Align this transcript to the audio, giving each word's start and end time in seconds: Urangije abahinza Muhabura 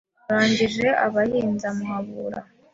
Urangije 0.29 0.87
abahinza 1.05 1.67
Muhabura 1.77 2.39